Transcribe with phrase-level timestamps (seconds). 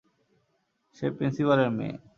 [0.95, 1.95] সে প্রিন্সিপালের মেয়ে।